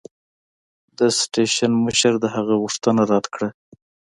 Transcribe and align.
د 0.97 0.99
سټېشن 1.19 1.71
مشر 1.85 2.13
د 2.19 2.25
هغه 2.35 2.53
غوښتنه 2.61 3.01
رد 3.11 3.25
کړه. 3.33 3.49